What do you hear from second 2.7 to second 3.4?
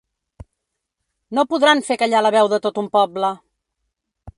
un poble!